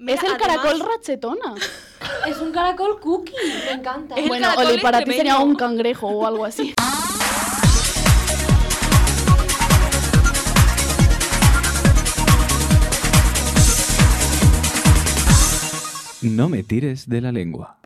[0.00, 1.54] Mira, es el además- caracol rachetona.
[2.26, 3.34] Es un caracol cookie,
[3.66, 4.14] me encanta.
[4.14, 6.74] Es bueno, caracol Oli, para ti sería un cangrejo o algo así.
[16.22, 17.78] No me tires de la lengua.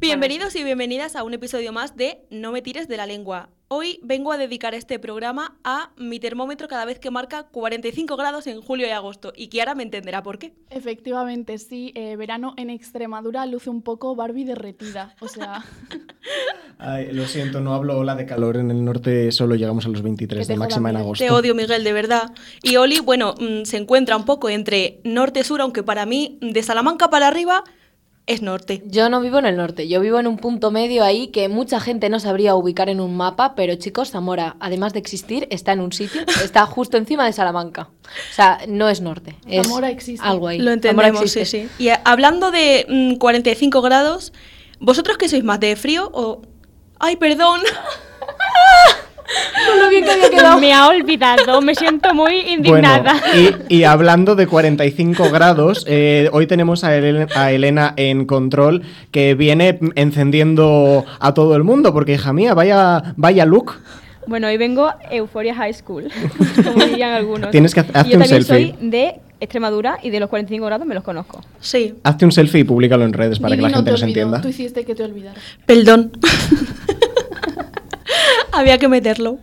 [0.00, 3.50] Bienvenidos y bienvenidas a un episodio más de No me tires de la lengua.
[3.70, 8.46] Hoy vengo a dedicar este programa a mi termómetro cada vez que marca 45 grados
[8.46, 9.34] en julio y agosto.
[9.36, 10.54] Y Kiara me entenderá por qué.
[10.70, 11.92] Efectivamente, sí.
[11.94, 15.14] eh, verano en Extremadura luce un poco Barbie derretida.
[15.20, 15.62] O sea,
[16.78, 18.56] Ay, lo siento, no hablo ola de calor.
[18.56, 21.22] En el norte solo llegamos a los 23 Que te de máxima en agosto.
[21.22, 22.32] Te odio, Miguel, de verdad.
[22.62, 27.10] Y Oli, bueno, mm, se encuentra un poco entre norte-sur, aunque para mí, de Salamanca
[27.10, 27.64] para arriba,
[28.28, 28.82] es norte.
[28.86, 31.80] Yo no vivo en el norte, yo vivo en un punto medio ahí que mucha
[31.80, 35.80] gente no sabría ubicar en un mapa, pero chicos, Zamora, además de existir, está en
[35.80, 37.88] un sitio, está justo encima de Salamanca.
[38.30, 40.24] O sea, no es norte, es Zamora existe.
[40.24, 40.58] algo ahí.
[40.58, 41.68] Lo entendemos, sí, sí.
[41.78, 44.34] Y eh, hablando de mm, 45 grados,
[44.78, 46.42] ¿vosotros qué sois más, de frío o...?
[47.00, 47.60] Ay, perdón.
[49.68, 50.58] Con lo bien que había quedado.
[50.58, 53.14] Me ha olvidado, me siento muy Bueno, indignada.
[53.68, 58.82] y, y hablando de 45 grados, eh, hoy tenemos a Elena, a Elena en control
[59.10, 63.74] que viene encendiendo a todo el mundo, porque hija mía, vaya, vaya look.
[64.26, 66.10] Bueno, hoy vengo Euforia High School,
[66.64, 67.50] como dirían algunos.
[67.50, 68.74] Tienes que hacer- yo un también selfie.
[68.78, 71.40] soy de Extremadura y de los 45 grados me los conozco.
[71.60, 74.06] Sí, Hazte un selfie y públicalo en redes para Vivi que la no gente olvidó,
[74.06, 74.40] entienda.
[74.40, 75.38] Tú hiciste que te olvidara.
[75.64, 76.10] perdón.
[78.58, 79.38] Había que meterlo.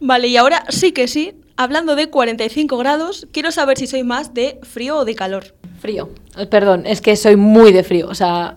[0.00, 4.32] Vale, y ahora sí que sí, hablando de 45 grados, quiero saber si sois más
[4.32, 5.54] de frío o de calor.
[5.78, 6.08] Frío.
[6.38, 8.08] Eh, Perdón, es que soy muy de frío.
[8.08, 8.56] O sea,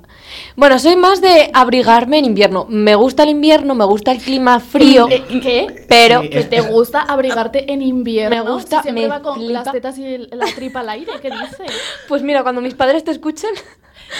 [0.56, 2.66] bueno, soy más de abrigarme en invierno.
[2.70, 5.86] Me gusta el invierno, me gusta el clima frío, ¿Qué?
[5.88, 8.44] pero Sí, Que te gusta abrigarte en invierno.
[8.46, 9.52] Me gusta, Si siempre me va con flipa.
[9.54, 11.12] las tetas y el- la tripa al aire.
[11.22, 11.64] ¿Qué dice?
[12.08, 13.52] pues mira, cuando mis padres te escuchen,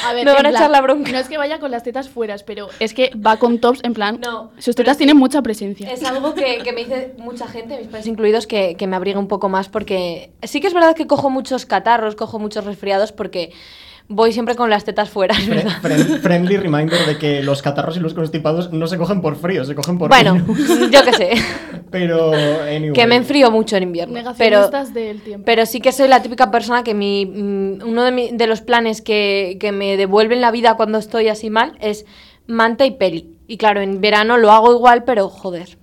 [0.08, 1.12] A ver, Me van a echar la bronca.
[1.12, 3.96] No es que vaya con las tetas fueras, pero es que va con tops en
[3.96, 4.20] plan.
[4.22, 5.92] No, sus tetas tienen mucha presencia.
[5.92, 9.18] Es algo que, que me dice mucha gente, mis padres incluidos, que, que me abriga
[9.18, 13.12] un poco más porque sí que es verdad que cojo muchos catarros, cojo muchos resfriados
[13.12, 13.52] porque
[14.10, 15.78] voy siempre con las tetas fuera, es Fre- verdad.
[15.82, 19.64] friend- friendly reminder de que los catarros y los constipados no se cogen por frío,
[19.66, 20.90] se cogen por Bueno, virus.
[20.92, 21.30] yo qué sé,
[21.92, 22.94] Pero, anyway.
[22.94, 24.14] que me enfrío mucho en invierno.
[24.38, 25.46] Pero, Negacionistas del tiempo.
[25.46, 28.62] pero sí que soy la típica persona que mi, mm, uno de, mi- de los
[28.62, 32.06] planes que, que me devuelven la vida cuando estoy así mal es
[32.48, 33.36] manta y peli.
[33.48, 35.78] Y claro, en verano lo hago igual, pero joder.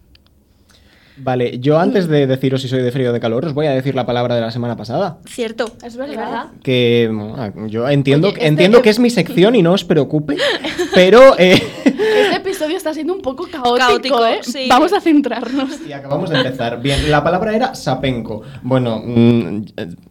[1.19, 3.71] Vale, yo antes de deciros si soy de frío o de calor, os voy a
[3.71, 5.19] decir la palabra de la semana pasada.
[5.27, 5.71] Cierto.
[5.83, 6.17] es verdad.
[6.17, 6.47] verdad?
[6.63, 10.37] Que bueno, yo entiendo, Oye, este- entiendo que es mi sección y no os preocupe,
[10.95, 11.55] pero eh,
[11.85, 14.39] Este episodio está siendo un poco caótico, Caótico, ¿eh?
[14.43, 14.67] sí.
[14.69, 15.71] Vamos a centrarnos.
[15.89, 16.81] y acabamos de empezar.
[16.83, 18.43] Bien, la palabra era sapenco.
[18.63, 19.65] Bueno, mm,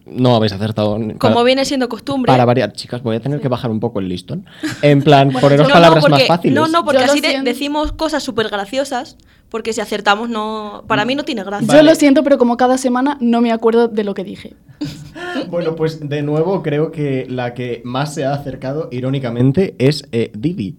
[0.06, 0.94] no habéis acertado.
[0.96, 2.30] Como Para- viene siendo costumbre.
[2.30, 4.44] Para variar, chicas, voy a tener que bajar un poco el listón.
[4.82, 6.54] En plan, Bueno, poneros No, palabras no, más porque, fáciles.
[6.54, 9.16] No, no, porque Yo así de- decimos cosas súper graciosas,
[9.56, 10.84] porque si acertamos no...
[10.86, 11.74] Para mí no tiene gracia.
[11.74, 14.54] Yo lo siento, pero como cada semana no me acuerdo de lo que dije.
[15.48, 20.30] Bueno, pues de nuevo creo que la que más se ha acercado, irónicamente, es eh,
[20.36, 20.76] Didi.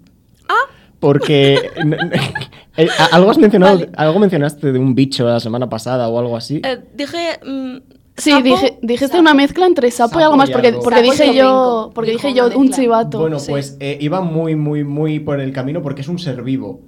[0.48, 0.70] Ah.
[1.00, 1.56] Porque
[2.78, 3.90] eh, algo has mencionado, Vale.
[3.96, 6.62] algo mencionaste de un bicho la semana pasada o algo así.
[6.64, 7.40] Eh, dije...
[7.44, 7.78] mm,
[8.18, 9.20] Sí, sapo, dije, dijiste sapo.
[9.20, 12.48] una mezcla entre sapo, Sapo y algo más, porque, porque dije yo, porque dije yo
[12.56, 13.20] un chivato.
[13.20, 13.52] bueno, sí.
[13.52, 16.82] pues eh, iba muy, muy, muy por el camino porque es un ser vivo.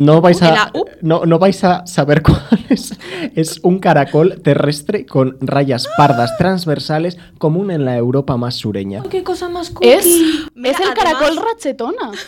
[0.00, 0.72] No vais, ¿Y a,
[1.02, 2.40] no, no vais a saber cuál
[2.70, 2.94] es.
[3.36, 9.02] Es un caracol terrestre con rayas pardas transversales común en la Europa más sureña.
[9.10, 9.90] ¡Qué cosa más cookie!
[9.90, 10.06] Es,
[10.54, 12.10] Mira, es el además- caracol rachetona.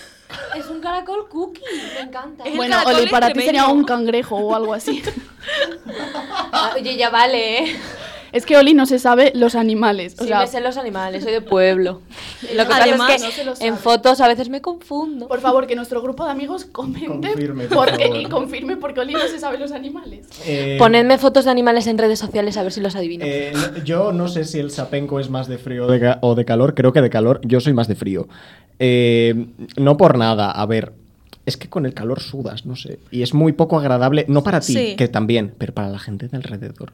[0.56, 1.60] Es un caracol cookie,
[1.94, 2.44] me encanta.
[2.44, 5.03] Es Bueno, Oli, para ti sería un cangrejo o algo así.
[6.53, 7.77] Ah, Oye, ya vale, ¿eh?
[8.32, 10.15] Es que Oli no se sabe los animales.
[10.19, 12.00] O Sí, sea, me sé los animales, soy de pueblo.
[12.54, 13.69] Lo que Además, pasa es no que sabe.
[13.69, 15.28] en fotos a veces me confundo.
[15.28, 18.21] por favor, que nuestro grupo de amigos comente Confirme, por porque, favor.
[18.21, 20.26] y confirme porque Oli no se sabe los animales.
[20.47, 23.25] Eh, Ponedme fotos de animales en redes sociales a ver si los adivino.
[23.26, 26.19] eh, no- yo no sé si el sapenco es más de frío o de, ca-
[26.22, 26.75] o de calor.
[26.75, 27.41] Creo que de calor.
[27.44, 28.28] Yo soy más de frío.
[28.78, 29.47] Eh,
[29.77, 30.51] no por nada.
[30.51, 30.95] A ver.
[31.44, 33.00] Es que con el calor sudas, no sé.
[33.10, 34.97] Y es muy poco agradable, no para ti, Sí.
[34.97, 36.92] que también, pero para la gente de alrededor.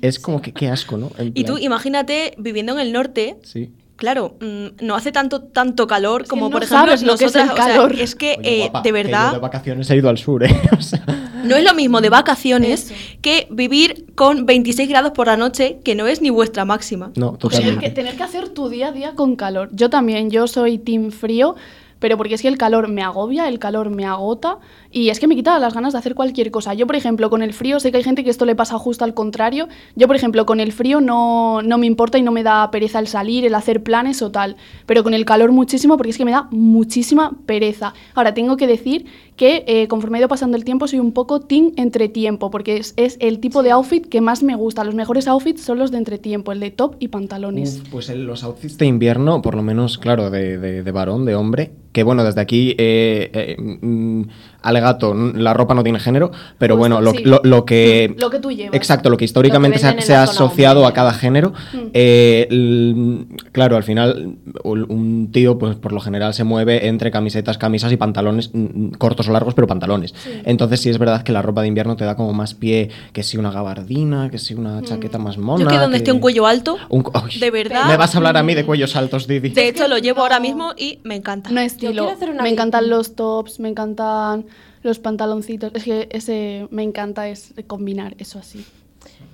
[0.00, 1.10] Es como que qué asco, ¿no?
[1.18, 3.70] En Y tú imagínate viviendo en el norte, Sí.
[3.96, 7.34] claro, mm, no hace tanto tanto calor como no por ejemplo sabes lo que es
[7.34, 8.00] el nosotras, o sea, calor.
[8.00, 10.48] es que Oye, eh, de verdad de vacaciones he ido al sur, ¿eh?
[10.78, 11.04] O sea,
[11.44, 12.94] no es lo mismo de vacaciones Eso.
[13.20, 17.10] que vivir con 26 grados por la noche, que no es ni vuestra máxima.
[17.16, 17.80] no, Tener totalmente.
[17.80, 19.70] que, tener que hacer tu día a día con calor.
[19.72, 21.56] Yo también, yo soy team frío,
[22.02, 24.58] pero porque es que el calor me agobia, el calor me agota
[24.92, 26.74] y es que me quita las ganas de hacer cualquier cosa.
[26.74, 29.04] Yo, por ejemplo, con el frío, sé que hay gente que esto le pasa justo
[29.04, 29.68] al contrario.
[29.96, 32.98] Yo, por ejemplo, con el frío no, no me importa y no me da pereza
[32.98, 34.56] el salir, el hacer planes o tal,
[34.86, 37.94] pero con el calor muchísimo porque es que me da muchísima pereza.
[38.14, 39.06] Ahora, tengo que decir
[39.36, 42.92] que eh, conforme ha ido pasando el tiempo soy un poco team entretiempo, porque es,
[42.96, 44.84] es el tipo de outfit que más me gusta.
[44.84, 47.80] Los mejores outfits son los de entretiempo, el de top y pantalones.
[47.82, 51.24] Uf, pues el- los outfits de invierno, por lo menos, claro, de, de- de varón,
[51.24, 54.26] de hombre, que bueno, desde aquí, eh, eh,
[54.62, 57.24] mm, alegato, n- la ropa no tiene género, pero Justo, bueno, lo, sí.
[57.24, 58.14] lo- lo que...
[58.18, 58.74] Lo que tú llevas.
[58.74, 60.90] Exacto, lo que históricamente se ha, se asociado hombre.
[60.90, 61.52] a cada género.
[61.72, 61.76] Mm.
[61.92, 67.58] eh, l- claro, al final, un tío, pues por lo general se mueve entre camisetas,
[67.58, 70.14] camisas y pantalones mm, mm, cortos o largos, pero pantalones.
[70.44, 73.22] Entonces, sí es verdad que la ropa de invierno te da como más pie que
[73.22, 75.64] si una gabardina, que si una chaqueta más mona.
[75.64, 77.04] Yo que donde esté un cuello alto, un
[77.40, 77.86] de verdad.
[77.88, 79.50] Me vas a hablar a mí de cuellos altos, Didi.
[79.50, 81.50] De hecho, lo llevo no- ahora mismo y me encanta.
[81.50, 81.92] No estilo.
[81.92, 84.46] quiero hacer una Me encantan los tops, me encantan
[84.82, 85.72] los pantaloncitos.
[85.74, 88.64] Es que ese me encanta es combinar eso así.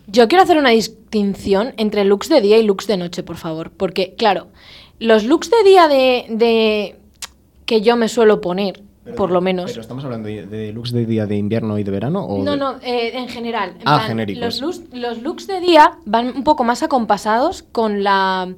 [0.06, 3.70] Yo quiero hacer una distinción entre looks de día y looks de noche, por favor.
[3.70, 4.48] Porque, claro,
[4.98, 6.96] los looks de día de, de-
[7.66, 8.80] que yo me suelo poner,
[9.16, 9.70] por lo menos.
[9.70, 12.52] Pero estamos hablando de, de looks de día de invierno y de verano o No,
[12.52, 13.70] de- no, eh, en general.
[13.80, 14.42] en Ah, plan, genéricos.
[14.42, 18.54] Los looks, los looks de día van un poco más acompasados con la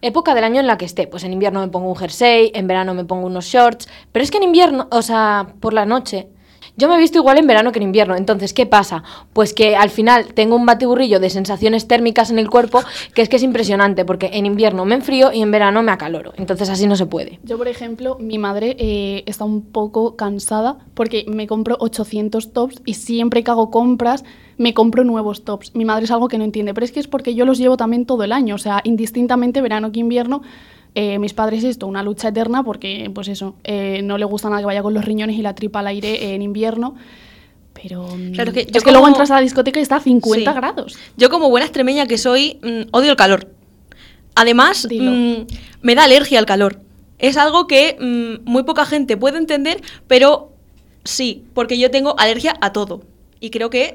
[0.00, 1.06] época del año en la que esté.
[1.06, 3.88] Pues en invierno me pongo un jersey, en verano me pongo unos shorts.
[4.12, 6.28] Pero es que en invierno, o sea, por la noche.
[6.76, 8.16] Yo me he visto igual en verano que en invierno.
[8.16, 9.04] Entonces, ¿qué pasa?
[9.32, 12.80] Pues que al final tengo un batiburrillo de sensaciones térmicas en el cuerpo
[13.14, 16.32] que es que es impresionante, porque en invierno me enfrío y en verano me acaloro.
[16.36, 17.38] Entonces así no se puede.
[17.44, 22.82] Yo, por ejemplo, mi madre eh, está un poco cansada porque me compro 800 tops
[22.84, 24.24] y siempre que hago compras
[24.56, 25.74] me compro nuevos tops.
[25.74, 27.76] Mi madre es algo que no entiende, pero es que es porque yo los llevo
[27.76, 30.42] también todo el año, o sea, indistintamente verano que invierno.
[30.94, 34.60] Eh, mis padres esto, una lucha eterna porque, pues eso, eh, no le gusta nada
[34.62, 36.94] que vaya con los riñones y la tripa al aire en invierno.
[37.72, 39.82] Pero mm, Claro, es que es yo que luego como- entras a la discoteca y
[39.82, 40.56] está a 50 Sí.
[40.56, 40.96] grados.
[41.16, 43.48] Yo como buena extremeña que soy, mm, odio el calor.
[44.36, 45.34] Además, mm,
[45.82, 46.80] me da alergia al calor.
[47.18, 47.96] Es algo que
[48.44, 50.52] muy poca gente puede entender, pero
[51.04, 53.02] sí, porque yo tengo alergia a todo.
[53.40, 53.94] Y creo que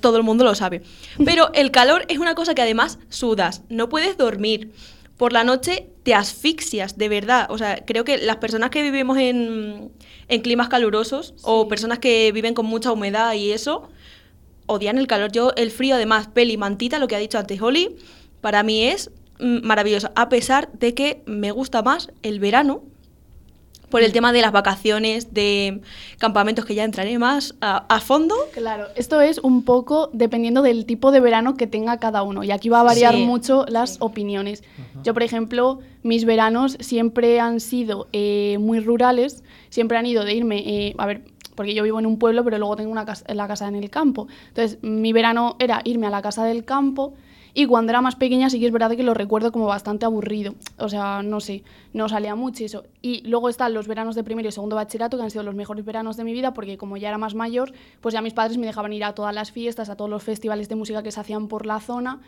[0.00, 0.82] todo el mundo lo sabe.
[1.24, 4.72] Pero el calor es una cosa que además sudas, no puedes dormir.
[5.20, 7.46] Por la noche te asfixias, de verdad.
[7.50, 9.92] O sea, creo que las personas que vivimos en,
[10.28, 13.90] en climas calurosos o personas que viven con mucha humedad y eso,
[14.64, 15.30] odian el calor.
[15.30, 17.96] Yo, el frío, además, peli, mantita, lo que ha dicho antes Holly,
[18.40, 20.10] para mí es mm, maravilloso.
[20.16, 22.82] A pesar de que me gusta más el verano,
[23.90, 25.80] por el tema de las vacaciones, de
[26.18, 28.34] campamentos que ya entraré más a, a fondo.
[28.52, 32.44] Claro, esto es un poco dependiendo del tipo de verano que tenga cada uno.
[32.44, 33.24] Y aquí va a variar Sí.
[33.24, 34.62] mucho las opiniones.
[35.02, 40.34] Yo, por ejemplo, mis veranos siempre han sido eh, muy rurales, siempre han ido de
[40.34, 41.22] irme, eh, a ver,
[41.54, 43.90] porque yo vivo en un pueblo, pero luego tengo una casa, la casa en el
[43.90, 44.28] campo.
[44.48, 47.14] Entonces, mi verano era irme a la casa del campo.
[47.54, 50.54] Y cuando era más pequeña sí que es verdad que lo recuerdo como bastante aburrido.
[50.78, 52.84] O sea, no sé, no salía mucho eso.
[53.02, 55.84] Y luego están los veranos de primero y segundo bachillerato, que han sido los mejores
[55.84, 58.66] veranos de mi vida, porque como ya era más mayor, pues ya mis padres me
[58.66, 61.48] dejaban ir a todas las fiestas, a todos los festivales de música que se hacían
[61.48, 62.20] por la zona.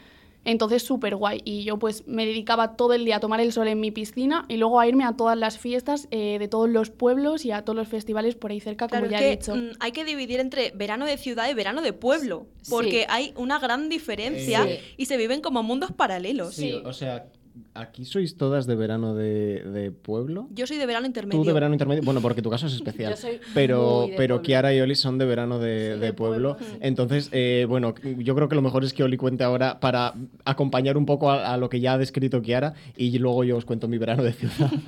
[0.45, 1.41] Entonces, súper guay.
[1.45, 4.45] Y yo pues me dedicaba todo el día a tomar el sol en mi piscina
[4.49, 7.63] y luego a irme a todas las fiestas eh, de todos los pueblos y a
[7.63, 9.55] todos los festivales por ahí cerca, Claro, como ya he dicho.
[9.55, 13.07] mm, hay que dividir entre verano de ciudad y verano de pueblo, porque Sí.
[13.09, 14.79] hay una gran diferencia Sí.
[14.97, 16.55] y se viven como mundos paralelos.
[16.55, 17.27] Sí, o sea,
[17.75, 20.49] aquí sois todas de verano de, de pueblo.
[20.55, 21.41] Yo soy de verano intermedio.
[21.41, 23.13] Tú de verano intermedio, bueno, porque tu caso es especial.
[23.13, 24.43] Yo soy pero muy de pero pueblo.
[24.43, 26.57] Kiara y Oli son de verano de, Sí, de pueblo.
[26.81, 30.97] Entonces, eh, bueno, yo creo que lo mejor es que Oli cuente ahora para acompañar
[30.97, 33.89] un poco a, a lo que ya ha descrito Kiara y luego yo os cuento
[33.89, 34.71] mi verano de ciudad.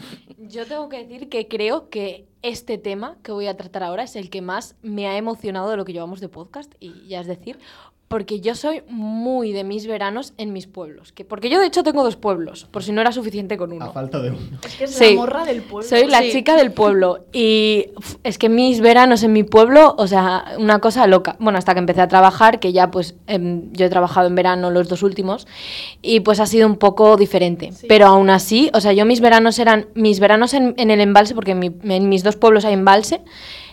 [0.47, 4.17] Yo tengo que decir que creo que este tema que voy a tratar ahora es
[4.17, 7.27] el que más me ha emocionado de lo que llevamos de podcast, y ya es
[7.27, 7.59] decir,
[8.09, 11.11] porque yo soy muy de mis veranos en mis pueblos.
[11.13, 13.87] Que, porque yo de hecho tengo dos pueblos, por si no era suficiente con uno.
[13.87, 14.39] a falta de uno.
[14.65, 15.11] Es que es Sí.
[15.11, 15.89] la morra del pueblo.
[15.89, 16.31] Soy la Sí.
[16.31, 17.87] chica del pueblo y
[18.23, 21.35] es que mis veranos en mi pueblo, o sea, una cosa loca.
[21.41, 24.71] Bueno, hasta que empecé a trabajar, que ya pues em, yo he trabajado en verano
[24.71, 25.47] los dos últimos
[26.03, 27.73] y pues ha sido un poco diferente.
[27.73, 27.87] Sí.
[27.89, 31.35] Pero aún así, o sea, yo mis veranos eran mis veranos en, en el embalse,
[31.35, 33.23] porque en, mi- en mis dos pueblos hay embalse.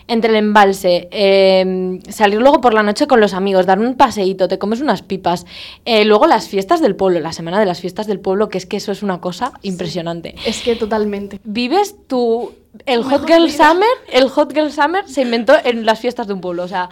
[0.08, 4.48] Entre el embalse, em, salir luego por la noche con los amigos, dar un paseíto,
[4.48, 5.46] te comes unas pipas.
[5.84, 8.66] Eh, luego las fiestas del pueblo, la semana de las fiestas del pueblo, que es
[8.66, 11.40] que eso es una cosa impresionante Es que totalmente.
[11.44, 12.52] vives tu
[12.86, 13.68] el Hot Girl vida.
[13.68, 16.88] Summer, el Hot Girl Summer se inventó en las fiestas de un pueblo, o sea,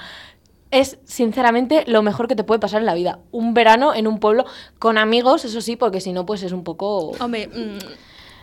[0.71, 3.19] es sinceramente lo mejor que te puede pasar en la vida.
[3.33, 4.45] Un verano en un pueblo
[4.79, 7.79] con amigos, eso sí, porque si no pues es un poco Hombre, mm,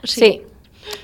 [0.04, 0.42] sí.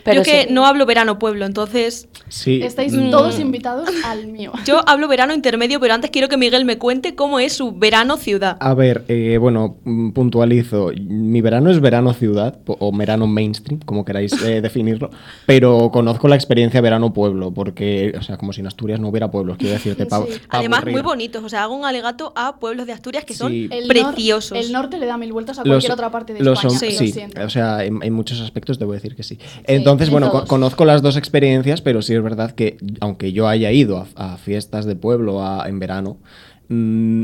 [0.04, 0.48] Pero yo que sí.
[0.52, 2.62] no hablo verano-pueblo, entonces Sí.
[2.64, 4.52] Estáis mm, todos invitados al mío.
[4.66, 8.58] yo hablo verano intermedio, pero antes quiero que Miguel me cuente cómo es su verano-ciudad.
[8.60, 10.92] A ver, eh, bueno, mm, puntualizo.
[11.08, 15.12] Mi verano es verano ciudad o verano mainstream, como queráis eh, definirlo,
[15.46, 19.58] pero conozco la experiencia verano-pueblo, porque, o sea, como si en Asturias no hubiera pueblos,
[19.58, 20.40] quiero decirte, pa- Sí.
[20.50, 20.94] pa Además, aburrir.
[20.96, 21.44] muy bonitos.
[21.44, 24.58] O sea, hago un alegato a pueblos de Asturias que son nor- preciosos.
[24.58, 26.80] el norte le da mil vueltas a Los- cualquier otra parte de los España.
[26.80, 27.14] son- lo sí,
[27.46, 29.38] o sea, en, en muchos aspectos debo decir que sí.
[29.76, 30.50] Entonces, en bueno, todos.
[30.50, 34.38] conozco las dos experiencias, pero sí es verdad que, aunque yo haya ido a, a
[34.38, 36.18] fiestas de pueblo a- en verano,
[36.70, 37.24] mm,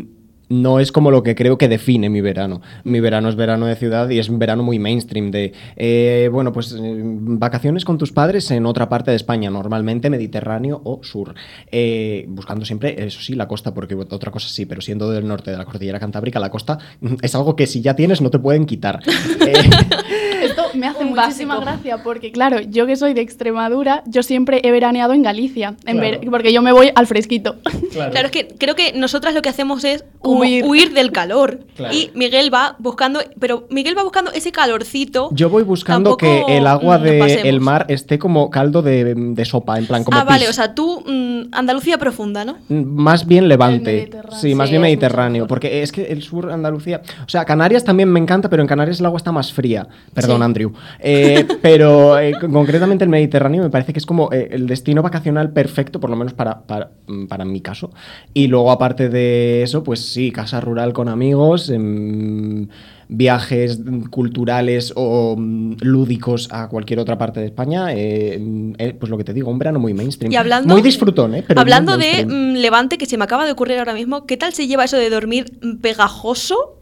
[0.52, 2.62] no es como lo que creo que define mi verano.
[2.84, 6.52] Mi verano es verano de ciudad y es un verano muy mainstream de, eh, bueno,
[6.52, 11.36] pues eh, vacaciones con tus padres en otra parte de España, normalmente Mediterráneo o sur.
[11.72, 15.52] Eh, buscando siempre, eso sí, la costa, porque otra cosa sí, pero siendo del norte
[15.52, 18.40] de la cordillera cantábrica, la costa mm, es algo que si ya tienes no te
[18.40, 19.02] pueden quitar.
[20.80, 21.72] Me hace Un muchísima básico.
[21.72, 25.98] gracia porque, claro, yo que soy de Extremadura, yo siempre he veraneado en Galicia, en
[25.98, 26.20] Claro.
[26.20, 27.58] ver- porque yo me voy al fresquito.
[27.92, 30.64] Claro, es que creo que nosotras lo que hacemos es como Huir.
[30.66, 31.62] huir, del calor.
[31.76, 31.94] Claro.
[31.94, 35.30] Y Miguel va buscando, pero Miguel va buscando ese calorcito.
[35.34, 37.62] Yo voy buscando Tampoco, que el agua del pasemos.
[37.62, 40.50] mar esté como caldo de, de sopa, en plan como ah, vale, pis.
[40.50, 42.58] o sea, tú mm, Andalucía profunda, ¿no?
[42.70, 44.10] Mm, Más bien Levante.
[44.40, 45.48] Sí, más Sí, bien Mediterráneo.
[45.48, 47.02] Porque es que el sur Andalucía.
[47.26, 49.88] O sea, Canarias también me encanta, pero en Canarias el agua está más fría.
[50.14, 50.44] Perdón, Sí.
[50.44, 50.69] Andrew.
[51.00, 55.02] Eh, pero eh, con- concretamente el Mediterráneo me parece que es como eh, el destino
[55.02, 57.92] vacacional perfecto, por lo menos para, para, mm, para mi caso.
[58.34, 61.70] Y luego, aparte de eso, pues sí, casa rural con amigos.
[61.70, 62.68] em,
[63.12, 63.80] viajes
[64.12, 69.18] culturales o mm, lúdicos a cualquier otra parte de España, eh, mm, eh, pues lo
[69.18, 70.32] que te digo, un verano muy mainstream.
[70.32, 71.44] Y hablando, muy disfrutón, ¿eh?
[71.48, 74.68] Pero hablando de Levante, que se me acaba de ocurrir ahora mismo, ¿qué tal se
[74.68, 75.46] lleva eso de dormir
[75.82, 76.78] pegajoso?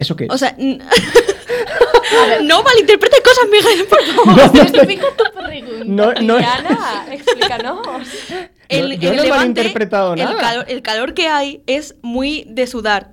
[0.00, 0.30] ¿Eso qué es?
[0.32, 0.56] O sea,
[2.42, 4.26] no malinterpretes cosas, Miguel, por favor.
[4.26, 5.84] No, no, Justifica tu pregunta.
[5.84, 7.86] no, no, Diana, explícanos.
[8.68, 10.38] El, yo el no malinterpretado el nada.
[10.38, 13.12] calor, el calor que hay es muy de sudar.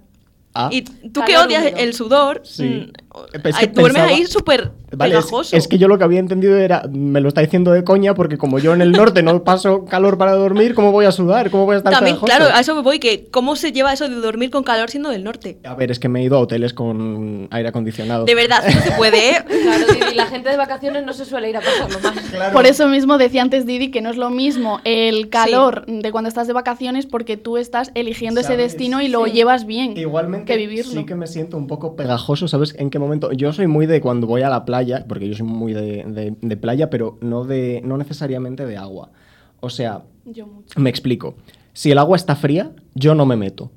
[0.54, 0.70] Ah.
[0.72, 1.78] Y tú que Calor odias húmedo.
[1.78, 2.92] el sudor, Sí.
[3.34, 5.56] Es ay, que duermes pensaba- ahí súper Vale, pegajoso.
[5.56, 8.38] es que yo lo que había entendido era, me lo está diciendo de coña, porque
[8.38, 11.50] como yo en el norte no paso calor para dormir, ¿cómo voy a sudar?
[11.50, 12.38] ¿Cómo voy a estar También, pegajoso?
[12.38, 15.10] claro, a eso me voy, que cómo se lleva eso de dormir con calor siendo
[15.10, 15.58] del norte.
[15.64, 18.26] A ver, es que me he ido a hoteles con aire acondicionado.
[18.26, 19.44] De verdad, no se puede, ¿eh?
[19.64, 22.52] Claro, Didi, la gente de vacaciones no se suele ir a pasarlo mal.
[22.54, 26.28] Por eso mismo decía antes Didi que no es lo mismo el calor de cuando
[26.28, 29.32] estás de vacaciones porque tú estás eligiendo ese destino y lo Sí.
[29.32, 30.92] llevas bien Igualmente, que vivirlo.
[30.92, 32.76] sí que me siento un poco pegajoso, ¿sabes?
[32.78, 33.32] ¿En qué momento?
[33.32, 36.36] Yo soy muy de cuando voy a la playa, porque yo soy muy de, de-
[36.42, 39.12] de playa, pero no, de, no necesariamente de agua.
[39.60, 40.80] O sea, Yo mucho.
[40.80, 41.36] me explico.
[41.74, 43.72] Si el agua está fría, yo no me meto.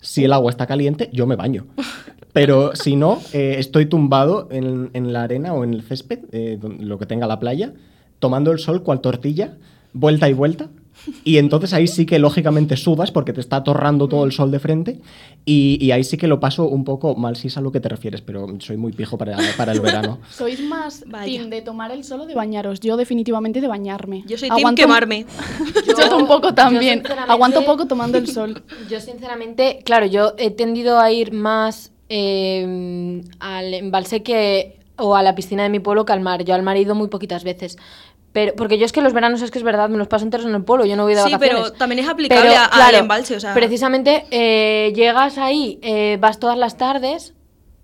[0.00, 1.66] Si el agua está caliente, yo me baño.
[2.32, 6.58] Pero si no, eh, estoy tumbado en, en la arena o en el césped, eh,
[6.78, 7.72] lo que tenga la playa,
[8.18, 9.56] tomando el sol cual tortilla,
[9.92, 10.68] vuelta y vuelta.
[11.24, 14.58] Y entonces ahí sí que lógicamente sudas porque te está atorrando todo el sol de
[14.58, 15.00] frente.
[15.44, 17.80] Y, y ahí sí que lo paso un poco mal, si es a lo que
[17.80, 20.18] te refieres, pero soy muy pijo para, para el verano.
[20.30, 21.24] ¿Sois más Vaya.
[21.24, 22.80] team de tomar el sol o de bañaros?
[22.80, 24.24] Yo definitivamente de bañarme.
[24.26, 25.26] Yo soy team Aguanto- quemarme.
[26.10, 26.98] Yo, un poco también.
[27.00, 28.62] sinceramente- Aguanto poco tomando el sol.
[28.90, 35.22] Yo sinceramente, claro, yo he tendido a ir más eh, al embalse que o a
[35.22, 36.44] la piscina de mi pueblo que al mar.
[36.44, 37.76] Yo al mar he ido muy poquitas veces.
[38.32, 40.46] Pero, porque yo es que los veranos es que es verdad, me los paso enteros
[40.46, 41.62] en el pueblo, yo no voy de Sí, vacaciones.
[41.70, 43.54] pero también es aplicable Pero, a- al embalse, o sea.
[43.54, 47.34] Precisamente eh, llegas ahí, eh, vas todas las tardes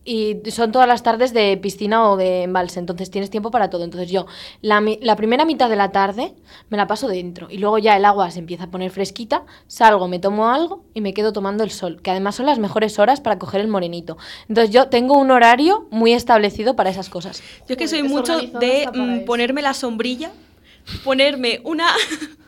[0.05, 3.85] y son todas las tardes de piscina o de embalse, entonces tienes tiempo para todo.
[3.85, 4.27] Entonces yo,
[4.61, 6.35] la, mi- la primera mitad de la tarde
[6.71, 10.07] me la paso dentro y luego ya el agua se empieza a poner fresquita, salgo,
[10.09, 13.21] me tomo algo y me quedo tomando el sol, que además son las mejores horas
[13.21, 14.17] para coger el morenito.
[14.49, 17.43] Entonces yo tengo un horario muy establecido para esas cosas.
[17.61, 20.31] Yo es que soy mucho de mm, ponerme la sombrilla,
[21.03, 21.87] ponerme una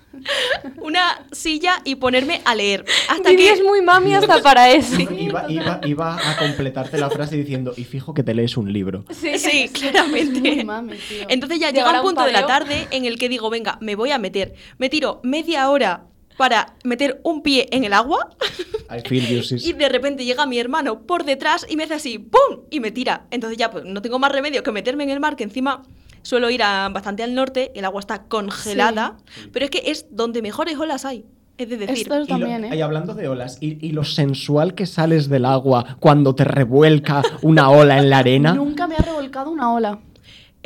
[0.80, 2.84] una silla y ponerme a leer.
[3.08, 5.00] Hasta Didi que es muy mami hasta para eso.
[5.00, 9.04] Iba, iba- iba a completarte la frase diciendo, y fijo que te lees un libro.
[9.10, 10.40] Sí, claramente.
[10.40, 11.26] Muy mami, tío.
[11.28, 13.94] Entonces ya llega un un punto de la tarde en el que digo, venga, me
[13.96, 14.54] voy a meter.
[14.78, 16.04] Me tiro media hora
[16.36, 18.28] para meter un pie en el agua
[18.94, 19.64] I feel you, sis.
[19.66, 22.64] y de repente llega mi hermano por detrás y me hace así, ¡pum!
[22.70, 23.26] y me tira.
[23.30, 25.82] Entonces ya pues no tengo más remedio que meterme en el mar, que encima
[26.26, 29.16] suelo ir a- bastante al norte, el agua está congelada,
[29.52, 31.24] pero es que es donde mejores olas hay.
[31.56, 32.82] Es de decir, Esto es Y, lo- también, y ¿eh?
[32.82, 37.70] hablando de olas, y, y lo sensual que sales del agua cuando te revuelca una
[37.70, 38.52] ola en la arena.
[38.54, 39.98] Nunca me ha revolcado una ola.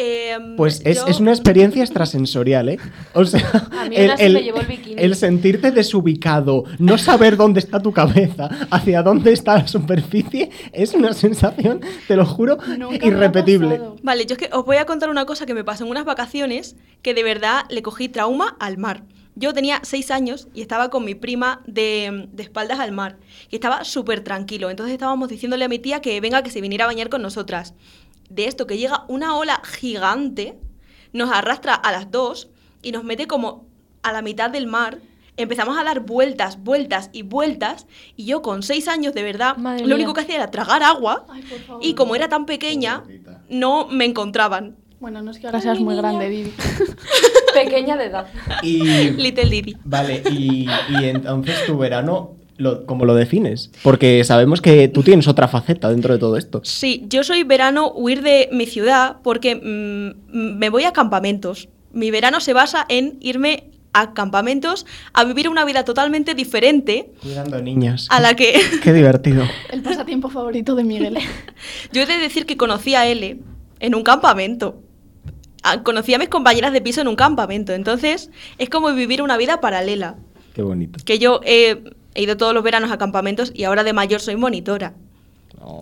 [0.02, 2.78] Em, Pues es, yo- es una experiencia extrasensorial, ¿eh?
[3.12, 3.40] O sea,
[3.80, 4.96] A mí una sí me llevó el bikini.
[5.02, 10.94] el sentirte desubicado, no saber dónde está tu cabeza, hacia dónde está la superficie, es
[10.94, 13.80] una sensación, te lo juro, Nunca irrepetible.
[14.02, 16.04] Vale, yo es que os voy a contar una cosa que me pasó en unas
[16.06, 19.02] vacaciones que de verdad le cogí trauma al mar.
[19.36, 23.16] Yo tenía seis años y estaba con mi prima de, de espaldas al mar
[23.48, 24.68] y estaba súper tranquilo.
[24.70, 27.74] Entonces estábamos diciéndole a mi tía que venga, que se viniera a bañar con nosotras.
[28.30, 30.56] De esto que llega una ola gigante,
[31.12, 32.48] nos arrastra a las dos
[32.82, 33.66] y nos mete como
[34.02, 34.98] a la mitad del mar.
[35.36, 37.86] Empezamos a dar vueltas, vueltas y vueltas.
[38.16, 39.94] Y yo con seis años, de verdad, Madre lo mía.
[39.96, 41.26] único que hacía era tragar agua.
[41.28, 41.84] Ay, por favor.
[41.84, 43.02] Y como era tan pequeña,
[43.48, 44.76] no me encontraban.
[45.00, 46.52] Bueno, no es que ahora seas muy grande, Didi.
[47.54, 48.26] Pequeña de edad.
[48.62, 49.76] Y, Little Didi.
[49.84, 53.70] vale, y, y entonces tu verano, lo, ¿cómo lo defines?
[53.82, 56.60] Porque sabemos que tú tienes otra faceta dentro de todo esto.
[56.62, 61.68] Sí, yo soy verano huir de mi ciudad porque mm, me voy a campamentos.
[61.92, 67.60] Mi verano se basa en irme a campamentos a vivir una vida totalmente diferente Cuidando
[67.60, 68.06] niñas.
[68.10, 69.42] a la que Qué divertido.
[69.70, 71.18] El pasatiempo favorito de Miguel.
[71.92, 73.38] yo he de decir que conocí a L
[73.80, 74.82] en un campamento.
[75.62, 77.72] Ah, Conocí a mis compañeras de piso en un campamento.
[77.72, 80.16] Entonces es como vivir una vida paralela.
[80.54, 80.98] Qué bonito.
[81.04, 81.82] Que yo he,
[82.20, 84.92] he ido todos los veranos a campamentos y ahora de mayor soy monitora.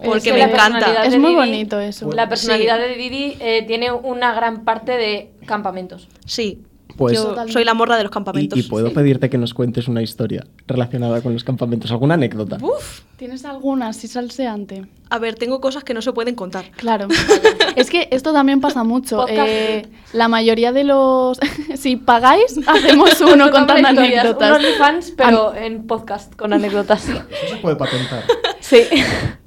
[0.04, 1.04] Porque Es que me encanta.
[1.04, 2.10] Es muy Didi- bonito eso.
[2.12, 2.82] La personalidad Sí.
[2.82, 6.08] de Didi eh, tiene una gran parte de campamentos.
[6.26, 6.62] Sí,
[6.98, 7.52] Pues- yo Totalmente.
[7.52, 8.58] soy la morra de los campamentos.
[8.58, 12.58] y puedo pedirte que nos cuentes una historia relacionada con los campamentos, alguna anécdota.
[12.60, 14.86] Uf, ¿Tienes alguna así salseante?
[15.10, 16.70] a ver, tengo cosas que no se pueden contar.
[16.72, 17.08] Claro.
[17.76, 19.26] es que esto también pasa mucho.
[19.28, 21.38] Eh, la mayoría de los...
[21.76, 24.50] si pagáis, hacemos uno contando anécdotas.
[24.50, 27.08] Un OnlyFans, pero en podcast con anécdotas.
[27.08, 28.24] Eso se puede patentar.
[28.68, 28.82] Sí.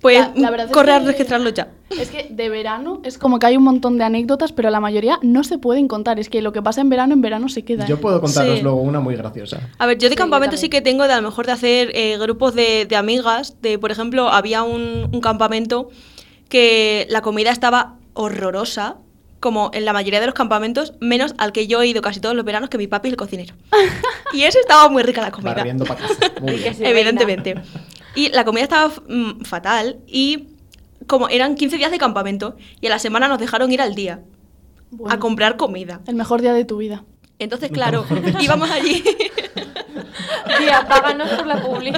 [0.01, 1.67] Pues La- la verdad es corre a que- registrarlo ya.
[1.91, 5.19] Es que de verano es como que hay un montón de anécdotas, pero la mayoría
[5.21, 6.19] no se pueden contar.
[6.19, 7.85] Es que lo que pasa en verano, en verano se queda.
[7.85, 7.99] Yo ¿eh?
[7.99, 8.63] puedo contaros Sí.
[8.63, 9.59] luego una muy graciosa.
[9.77, 11.51] A ver, yo de Sí, campamento yo sí que tengo de a lo mejor de
[11.51, 13.61] hacer eh, grupos de, de amigas.
[13.61, 15.89] De, por ejemplo, había un, un campamento
[16.49, 18.95] que la comida estaba horrorosa,
[19.39, 22.35] como en la mayoría de los campamentos, menos al que yo he ido casi todos
[22.35, 23.53] los veranos, que mi papi es el cocinero.
[24.33, 25.53] y eso estaba muy rica la comida.
[25.53, 26.15] Barriendo para casa.
[26.41, 26.75] Muy bien.
[26.79, 27.55] evidentemente.
[28.15, 30.49] Y la comida estaba mm, fatal y
[31.07, 34.23] como eran 15 días de campamento y a la semana nos dejaron ir al día
[34.91, 36.01] Bueno, a comprar comida.
[36.07, 37.03] El mejor día de tu vida.
[37.39, 38.05] Entonces, claro,
[38.39, 39.03] íbamos allí.
[40.59, 41.91] Tía, páganos por la publi.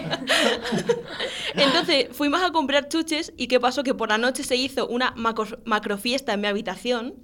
[1.56, 3.84] Entonces, fuimos a comprar chuches y ¿qué pasó?
[3.84, 7.16] Que por la noche se hizo una macro, macrofiesta en mi habitación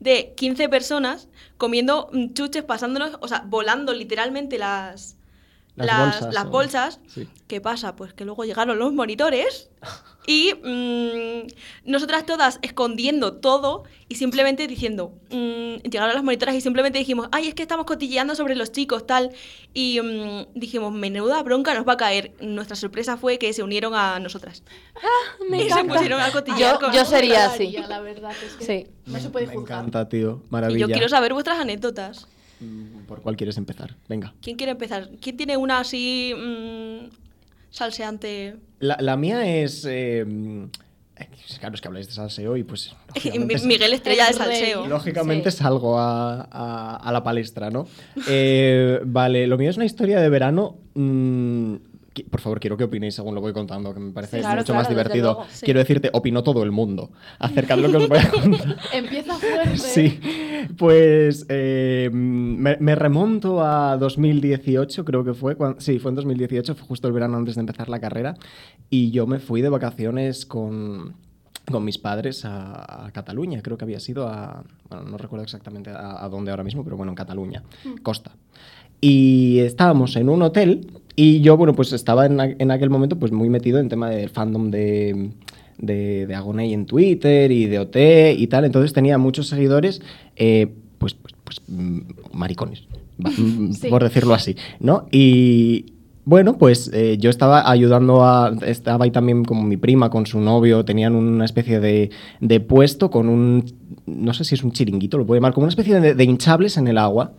[0.00, 5.16] de 15 personas comiendo mm, chuches, pasándonos, o sea, volando literalmente las,
[5.80, 6.50] Las las, bolsas, las ¿no?
[6.50, 7.00] bolsas.
[7.08, 7.28] Sí.
[7.46, 7.96] ¿Qué pasa?
[7.96, 9.70] Pues que luego llegaron los monitores
[10.26, 11.46] y mm,
[11.90, 17.48] nosotras todas escondiendo todo y simplemente diciendo, mm, llegaron las monitoras y simplemente dijimos, ay,
[17.48, 19.30] es que estamos cotilleando sobre los chicos, tal.
[19.74, 22.32] Y mm, dijimos, menuda bronca nos va a caer.
[22.40, 24.62] Nuestra sorpresa fue que se unieron a nosotras.
[25.48, 26.74] Me y se pusieron a cotillear.
[26.74, 27.08] Yo- con yo nosotras.
[27.08, 27.76] sería así.
[27.88, 28.86] La verdad es que Sí.
[29.06, 29.78] no se puede Me juzgar.
[29.80, 30.40] encanta, tío.
[30.44, 30.86] Y Maravilla.
[30.86, 32.28] yo quiero saber vuestras anécdotas.
[32.60, 33.96] Mm, ¿Por cuál quieres empezar?
[34.08, 34.34] Venga.
[34.42, 35.08] ¿Quién quiere empezar?
[35.20, 37.08] ¿Quién tiene una así mm,
[37.70, 38.56] salseante?
[38.80, 39.86] La, la mía es.
[39.88, 40.64] eh, mm,
[41.58, 42.94] claro, es que habláis de salseo y pues.
[43.64, 44.86] Miguel Estrella de salseo.
[44.86, 45.58] Lógicamente Sí.
[45.58, 47.86] salgo a, a- a la palestra, ¿no?
[48.28, 50.76] Eh, vale, lo mío es una historia de verano.
[52.24, 54.74] Por favor, quiero que opinéis según lo voy contando, que me parece Sí, claro, mucho
[54.74, 55.32] más claro, desde divertido.
[55.34, 55.64] luego, sí.
[55.64, 58.76] Quiero decirte, opinó todo el mundo acerca de lo que os voy a contar.
[58.92, 59.76] Empieza fuerte.
[59.78, 60.20] Sí,
[60.76, 65.56] pues eh, me, me remonto a 2018, creo que fue.
[65.56, 68.34] cuan- sí, fue en 2018, fue justo el verano antes de empezar la carrera.
[68.88, 71.14] Y yo me fui de vacaciones con,
[71.70, 73.62] con mis padres a, a Cataluña.
[73.62, 74.64] Creo que había sido a.
[74.88, 77.62] Bueno, no recuerdo exactamente a, a dónde ahora mismo, pero bueno, en Cataluña,
[78.02, 78.32] Costa.
[79.00, 83.32] Y estábamos en un hotel y yo, bueno, pues estaba en, en aquel momento pues
[83.32, 85.30] muy metido en tema del fandom de,
[85.78, 87.96] de, de Agoney en Twitter y de OT
[88.36, 88.64] y tal.
[88.64, 90.00] Entonces tenía muchos seguidores,
[90.36, 90.68] eh,
[90.98, 92.00] pues, pues, pues, mm,
[92.32, 92.84] maricones,
[93.72, 93.88] Sí.
[93.88, 95.06] por decirlo así, ¿no?
[95.10, 95.86] Y
[96.24, 98.52] bueno, pues eh, yo estaba ayudando a...
[98.64, 103.10] Estaba ahí también como mi prima con su novio, tenían una especie de, de puesto
[103.10, 103.64] con un...
[104.06, 106.76] No sé si es un chiringuito, lo puedo llamar, como una especie de, de hinchables
[106.76, 107.32] en el agua.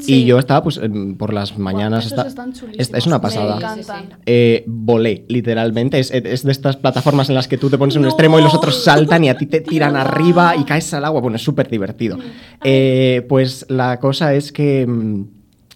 [0.00, 0.22] Sí.
[0.22, 0.80] Y yo estaba pues
[1.18, 2.06] por las mañanas...
[2.06, 3.56] esos está- están es, una Me pasada.
[3.56, 4.18] encantan.
[4.26, 5.98] Eh, volé, literalmente.
[5.98, 8.08] Es, es de estas plataformas en las que tú te pones en un No.
[8.10, 11.20] extremo y los otros saltan y a ti te tiran arriba y caes al agua.
[11.20, 12.18] Bueno, es súper divertido.
[12.64, 15.24] Eh, pues la cosa es que mm,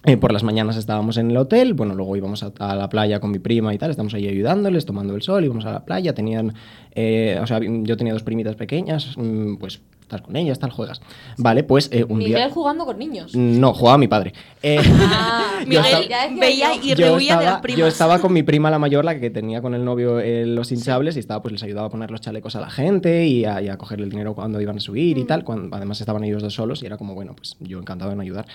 [0.07, 3.21] eh, por las mañanas estábamos en el hotel, bueno, luego íbamos a, a la playa
[3.21, 6.15] con mi prima y tal, estamos ahí ayudándoles, tomando el sol, íbamos a la playa,
[6.15, 6.55] tenían,
[6.95, 9.81] eh, o sea, yo tenía dos primitas pequeñas, mm, pues
[10.17, 11.01] estás con ellas, tal, juegas.
[11.39, 12.51] Vale, pues eh, un Miguel día...
[12.51, 13.35] jugando con niños.
[13.35, 14.33] No, jugaba mi padre.
[14.63, 14.79] Eh,
[15.13, 16.81] Ah, Miguel estaba- ya decía veía yo.
[16.83, 17.79] y yo rehuía de las estaba, primas.
[17.79, 20.73] yo estaba con mi prima la mayor, la que tenía con el novio eh, los
[20.73, 23.63] hinchables, y estaba, pues les ayudaba a poner los chalecos a la gente y a,
[23.63, 25.45] y a coger el dinero cuando iban a subir y tal.
[25.45, 28.47] Cuando, además estaban ellos dos solos y era como, bueno, pues yo encantado en ayudar.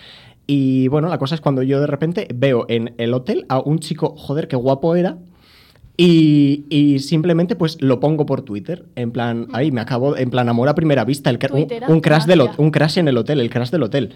[0.48, 3.80] Y bueno, la cosa es cuando yo de repente veo en el hotel a un
[3.80, 5.18] chico, joder, qué guapo era.
[5.98, 10.50] Y, y simplemente pues lo pongo por Twitter, en plan, ahí me acabo, en plan
[10.50, 11.40] amor a primera vista, el,
[11.88, 14.14] un, crash del, un crash en el hotel, el crash del hotel.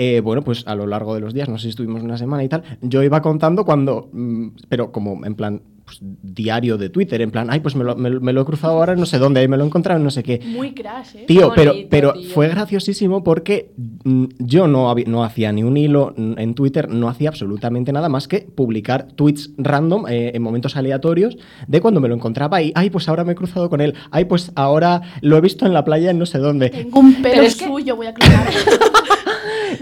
[0.00, 2.44] Eh, bueno, pues a lo largo de los días, no sé si estuvimos una semana
[2.44, 7.22] y tal, yo iba contando cuando, mm, pero como en plan pues, diario de Twitter,
[7.22, 9.06] en plan, ay, pues me lo, me lo- me lo he cruzado ahora en no
[9.06, 10.38] sé dónde, ahí me lo he encontrado en no sé qué.
[10.44, 11.24] Muy crash, ¿eh?
[11.26, 12.28] Tío, pero, pero tío.
[12.30, 13.72] fue graciosísimo porque
[14.04, 18.10] mm, yo no, no hacía ni un hilo mm, en Twitter, no hacía absolutamente nada
[18.10, 22.70] más que publicar tweets random eh, en momentos aleatorios de cuando me lo encontraba y,
[22.74, 25.72] ay, pues ahora me he cruzado con él, ay, pues ahora lo he visto en
[25.72, 26.68] la playa en no sé dónde.
[26.68, 28.14] Tengo un pelo Pero es que- suyo, voy a.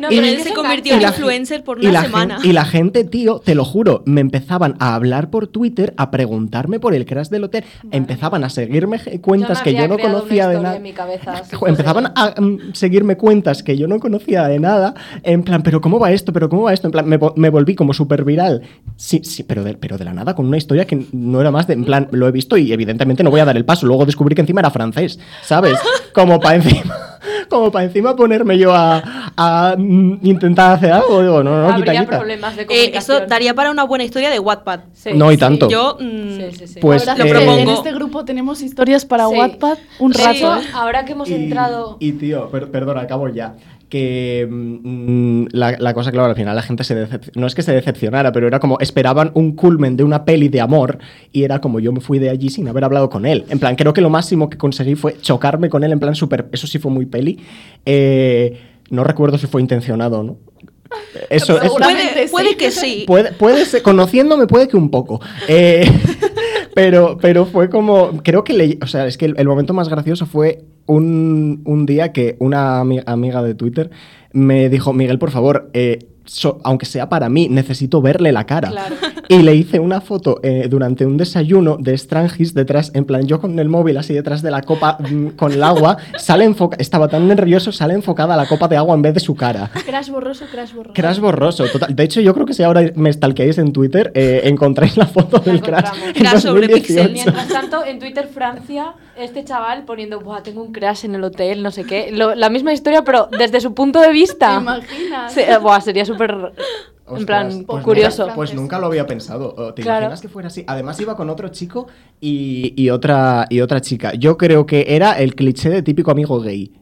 [0.01, 2.39] No, Y pero él se convirtió en influencer por una semana.
[2.43, 6.81] y la gente, tío, te lo juro, me empezaban a hablar por Twitter, a preguntarme
[6.81, 10.49] por el crash del hotel, empezaban a seguirme je- cuentas me que yo no conocía
[10.49, 10.79] de nada.
[11.67, 15.99] Empezaban a mm, seguirme cuentas que yo no conocía de nada, en plan, pero ¿cómo
[15.99, 16.33] va esto?
[16.33, 16.89] ¿Pero cómo va esto?
[16.89, 18.63] En plan, me, me volví como súper viral.
[18.97, 21.67] Sí, sí, pero de, pero de la nada, con una historia que no era más
[21.67, 23.87] de, en plan, lo he visto y evidentemente no voy a dar el paso.
[23.87, 25.79] Luego descubrí que encima era francés, ¿sabes?
[26.13, 26.97] Como para encima,
[27.51, 29.03] como para encima ponerme yo a,
[29.37, 31.21] a, mm, intentar hacer algo.
[31.21, 32.17] Digo, no, no, quita, Habría quita.
[32.19, 33.17] problemas de Eh, comunicación.
[33.19, 34.81] eso daría para una buena historia de Wattpad.
[34.95, 35.41] Sí, No, y sí.
[35.41, 35.69] tanto.
[35.69, 36.81] Yo, mm, Sí, sí, sí.
[36.81, 37.73] Pues, verdad eh, que en propongo.
[37.73, 39.35] este grupo tenemos historias para Sí.
[39.37, 40.59] Wattpad un rato.
[40.75, 41.97] ahora que hemos Y- entrado...
[42.01, 43.55] Y tío, per- perdona, acabo ya.
[43.89, 47.63] Que mm, la, la cosa, claro, al final la gente se decep- No es que
[47.63, 50.99] se decepcionara, pero era como esperaban un culmen de una peli de amor
[51.33, 53.45] y era como yo me fui de allí sin haber hablado con él.
[53.49, 56.49] En plan, creo que lo máximo que conseguí fue chocarme con él, en plan súper.
[56.51, 57.39] Eso sí fue muy peli.
[57.85, 58.59] Eh,
[58.91, 60.37] no recuerdo si fue intencionado o no.
[61.31, 63.05] Eso, eso- Seguramente puede, que sí.
[63.07, 65.21] Puede, puede ser, conociéndome puede que un poco.
[65.49, 65.85] Eh,
[66.75, 69.89] pero, pero fue como, creo que le, o sea, es que el, el momento más
[69.89, 73.91] gracioso fue un, un día que una ami- amiga de Twitter
[74.33, 78.71] me dijo, Miguel, por favor, eh, so- aunque sea para mí, necesito verle la cara.
[78.71, 78.95] Claro.
[79.29, 83.41] Y le hice una foto eh, durante un desayuno de Strangis detrás, en plan, yo
[83.41, 87.09] con el móvil así detrás de la copa mm, con el agua, sale enfoca estaba
[87.09, 89.71] tan nervioso, sale enfocada la copa de agua en vez de su cara.
[89.85, 90.95] Crash borroso, crash borroso.
[90.95, 91.97] Crash borroso, total.
[91.97, 95.39] De hecho, yo creo que si ahora me stalkeáis en Twitter, eh, encontráis la foto
[95.41, 95.89] del crash.
[96.15, 96.75] Crash sobre 2018.
[96.77, 97.13] pixel.
[97.13, 101.63] Mientras tanto, en Twitter Francia, este chaval poniendo, Buah, tengo un crash en el hotel,
[101.63, 102.11] no sé qué.
[102.13, 104.59] Lo- la misma historia, pero desde su punto de ¿Te vista.
[104.61, 105.33] imaginas?
[105.33, 106.35] Sí, eh, buah, sería súper,
[107.17, 108.23] en plan, pues curioso.
[108.25, 109.55] nunca- pues nunca lo había pensado.
[109.57, 110.01] Oh, ¿Te Claro.
[110.07, 110.65] imaginas que fuera así?
[110.67, 111.87] Además iba con otro chico
[112.21, 114.13] y, y otra, y otra chica.
[114.15, 116.73] Yo creo que era el cliché de típico amigo gay.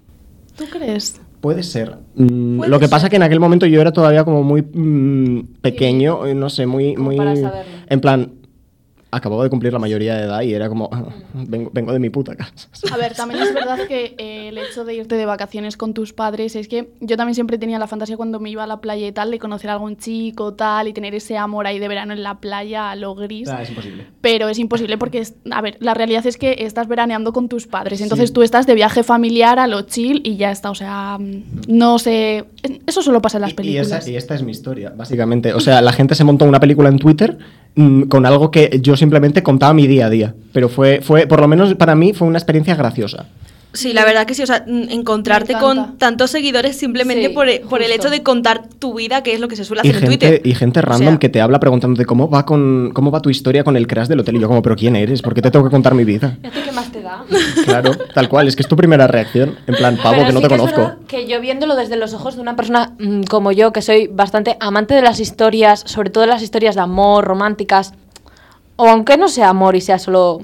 [0.57, 1.21] ¿Tú crees?
[1.41, 1.99] Puede ser.
[2.15, 3.11] Mm, Puede lo que pasa ser.
[3.11, 6.95] que en aquel momento yo era todavía como muy mm, pequeño, eh, no sé, muy...
[6.95, 7.73] Como muy para saberlo.
[7.87, 8.33] En plan,
[9.17, 12.11] acababa de cumplir la mayoría de edad y era como, "Ah, vengo, vengo de mi
[12.11, 12.69] puta casa.
[12.93, 16.13] A ver, también es verdad que eh, el hecho de irte de vacaciones con tus
[16.13, 19.07] padres es que yo también siempre tenía la fantasía cuando me iba a la playa
[19.07, 22.13] y tal de conocer a algún chico tal y tener ese amor ahí de verano
[22.13, 23.49] en la playa a lo gris.
[23.49, 24.07] Ah, es imposible.
[24.21, 27.67] Pero es imposible porque, es- a ver, la realidad es que estás veraneando con tus
[27.67, 28.01] padres.
[28.01, 28.35] Entonces Sí.
[28.35, 30.71] tú estás de viaje familiar a lo chill y ya está.
[30.71, 32.45] O sea, mm, no sé.
[32.87, 33.87] Eso solo pasa en las Y- Y, películas.
[33.93, 35.53] esa- y esta es mi historia, básicamente.
[35.55, 37.39] O sea, la gente se montó una película en Twitter
[37.75, 40.35] mm, con algo que yo simplemente contaba mi día a día.
[40.53, 43.27] Pero fue, fue, por lo menos para mí, fue una experiencia graciosa.
[43.75, 47.49] Sí, la verdad que sí, o sea, encontrarte Me con tantos seguidores simplemente Sí, por,
[47.49, 49.91] e- por el hecho de contar tu vida, que es lo que se suele Y
[49.91, 50.47] hacer en gente, Twitter.
[50.47, 53.31] y gente O random sea, que te habla preguntándote cómo va con cómo va tu
[53.31, 54.37] historia con el crash del hotel.
[54.37, 55.23] Y yo como, pero ¿quién eres?
[55.23, 56.39] ¿Por qué te tengo que contar mi vida?
[56.43, 57.25] ¿Y a ti qué más te da?
[57.65, 58.47] Claro, tal cual.
[58.49, 59.57] Es que es tu primera reacción.
[59.67, 60.93] En plan, pavo, Pero que no sí te es conozco.
[61.09, 64.57] que yo viéndolo desde los ojos de una persona mm, como yo, que soy bastante
[64.61, 67.93] amante de las historias, sobre todo las historias de amor, románticas,
[68.77, 70.43] o aunque no sea amor y sea solo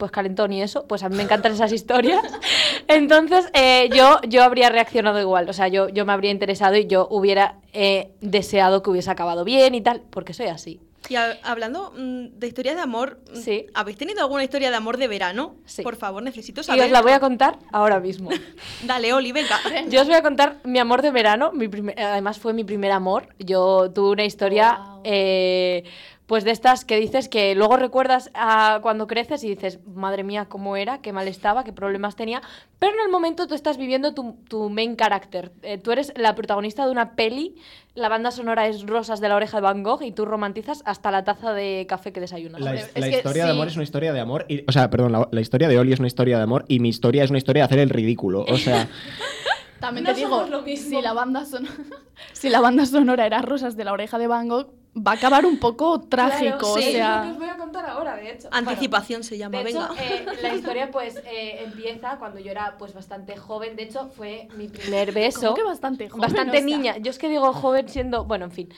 [0.00, 2.22] pues calentón y eso, pues a mí me encantan esas historias.
[2.88, 6.86] Entonces eh, yo, yo habría reaccionado igual, o sea, yo, yo me habría interesado y
[6.88, 10.80] yo hubiera eh, deseado que hubiese acabado bien y tal, porque soy así.
[11.08, 13.66] Y a- hablando mm, de historias de amor, mm, Sí.
[13.74, 15.54] ¿habéis tenido alguna historia de amor de verano?
[15.64, 15.82] Sí.
[15.82, 16.84] Por favor, necesito Y saber.
[16.84, 18.28] os la voy a contar ahora mismo.
[18.84, 19.58] Dale, Oli, venga.
[19.88, 21.52] Yo os voy a contar mi amor de verano.
[21.52, 23.28] Mi primer- además fue mi primer amor.
[23.38, 25.00] Yo tuve una historia, Wow.
[25.04, 25.84] eh,
[26.30, 30.44] pues de estas que dices que luego recuerdas a cuando creces y dices, madre mía,
[30.48, 32.40] cómo era, qué mal estaba, qué problemas tenía,
[32.78, 35.50] pero en el momento tú estás viviendo tu, tu main character.
[35.62, 37.56] Eh, tú eres la protagonista de una peli,
[37.96, 41.10] la banda sonora es Rosas de la oreja de Van Gogh y tú romantizas hasta
[41.10, 42.60] la taza de café que desayunas.
[42.60, 44.46] La, Hombre, his- es la que historia de amor es una historia de amor.
[44.48, 46.78] Y, o sea, perdón, la, la historia de Oli es una historia de amor y
[46.78, 48.44] mi historia es una historia de hacer el ridículo.
[48.48, 48.88] O sea,
[49.80, 50.90] También No te digo, somos lo mismo.
[50.98, 51.66] si la, banda son-
[52.32, 55.46] si la banda sonora era Rosas de la oreja de Van Gogh, va a acabar
[55.46, 56.58] un poco trágico.
[56.58, 58.48] Claro, o sí, sea, es lo que os voy a contar ahora, de hecho.
[58.50, 59.90] Anticipación se llama, De venga.
[59.94, 63.76] hecho, eh, la historia pues eh, empieza cuando yo era pues bastante joven.
[63.76, 65.40] De hecho, fue mi primer beso.
[65.42, 66.66] como que bastante joven, Bastante o sea.
[66.66, 66.96] niña.
[66.98, 68.24] Yo es que digo joven siendo...
[68.24, 68.68] Bueno, en fin.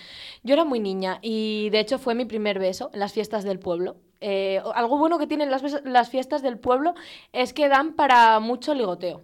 [0.43, 3.59] Yo era muy niña y de hecho fue mi primer beso en las fiestas del
[3.59, 3.97] pueblo.
[4.21, 6.95] Eh, algo bueno que tienen las, las fiestas del pueblo
[7.33, 9.23] es que dan para mucho ligoteo.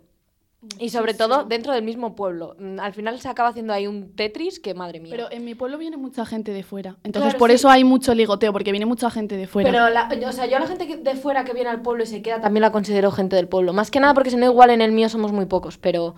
[0.81, 2.57] Y sobre todo dentro del mismo pueblo.
[2.59, 5.11] Mm, Al final se acaba haciendo ahí un Tetris que madre mía.
[5.13, 6.97] Pero en mi pueblo viene mucha gente de fuera.
[7.05, 7.55] Entonces, Claro, por sí.
[7.57, 9.71] eso hay mucho ligoteo, porque viene mucha gente de fuera.
[9.71, 12.07] Pero, la, o sea, yo a la gente de fuera que viene al pueblo y
[12.07, 13.73] se queda también la considero gente del pueblo.
[13.73, 16.17] Más que nada porque si no, igual en el mío somos muy pocos, pero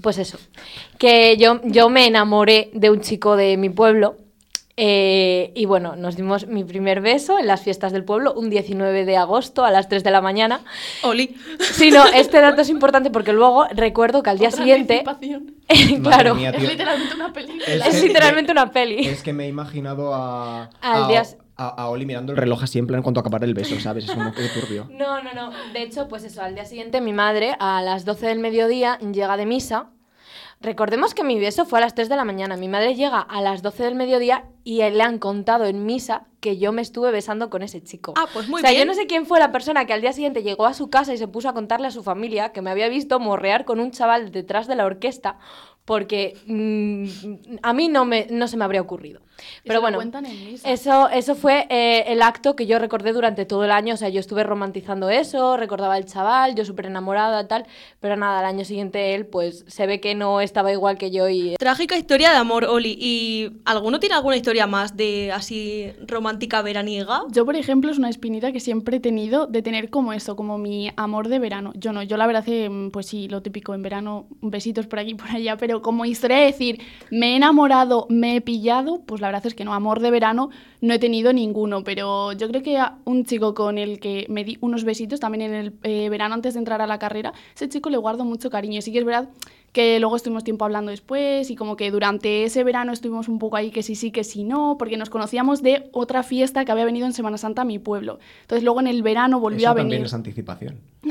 [0.00, 0.38] pues eso.
[0.98, 4.16] Que yo, yo me enamoré de un chico de mi pueblo
[4.80, 9.04] eh, y bueno, nos dimos mi primer beso en las fiestas del pueblo un 19
[9.04, 10.60] de agosto a las 3 de la mañana.
[11.02, 11.36] Oli.
[11.58, 15.02] Sí, no, este dato es importante porque luego recuerdo que al día Otra siguiente...
[16.02, 16.50] claro, mía.
[16.50, 17.64] Es literalmente una película.
[17.88, 19.06] Es literalmente una peli.
[19.06, 21.22] es que me he imaginado a, Al a, día-
[21.56, 24.04] a- a Oli mirando el reloj así en plan cuanto acabar el beso, ¿sabes?
[24.04, 24.86] Es como que turbio.
[24.92, 25.50] No, no, no.
[25.72, 29.36] De hecho, pues eso, al día siguiente mi madre a las 12 del mediodía llega
[29.36, 29.90] de misa.
[30.60, 32.56] Recordemos que mi beso fue a las 3 de la mañana.
[32.56, 36.58] Mi madre llega a las 12 del mediodía y le han contado en misa que
[36.58, 38.14] yo me estuve besando con ese chico.
[38.16, 38.82] Ah, pues muy o sea, bien.
[38.82, 41.14] yo no sé quién fue la persona que al día siguiente llegó a su casa
[41.14, 43.92] y se puso a contarle a su familia que me había visto morrear con un
[43.92, 45.38] chaval detrás de la orquesta
[45.88, 47.04] porque mm,
[47.62, 49.22] a mí no, me, no se me habría ocurrido.
[49.64, 50.00] Pero bueno,
[50.64, 53.94] eso, eso fue eh, el acto que yo recordé durante todo el año.
[53.94, 57.66] O sea, yo estuve romantizando eso, recordaba al chaval, yo súper enamorada, tal.
[58.00, 61.28] Pero nada, al año siguiente él, pues se ve que no estaba igual que yo
[61.28, 61.56] y.
[61.56, 62.96] Trágica historia de amor, Oli.
[63.00, 67.22] ¿Y alguno tiene alguna historia más de así romántica veraniega?
[67.30, 70.58] Yo, por ejemplo, es una espinita que siempre he tenido de tener como eso, como
[70.58, 71.72] mi amor de verano.
[71.76, 75.12] Yo no, yo la verdad mm, pues sí, lo típico en verano, besitos por aquí
[75.12, 79.20] y por allá, pero como historia de decir, me he enamorado, me he pillado, pues
[79.20, 82.62] la verdad es que no, amor de verano no he tenido ninguno, pero yo creo
[82.62, 86.34] que un chico con el que me di unos besitos también en el eh, verano
[86.34, 88.80] antes de entrar a la carrera, ese chico le guardo mucho cariño.
[88.82, 89.28] Sí que es verdad
[89.72, 93.56] que luego estuvimos tiempo hablando después y como que durante ese verano estuvimos un poco
[93.56, 96.84] ahí que sí sí, que sí no, porque nos conocíamos de otra fiesta que había
[96.84, 98.18] venido en Semana Santa a mi pueblo.
[98.42, 100.06] Entonces luego en el verano volvió Eso a también venir.
[100.06, 100.80] es anticipación.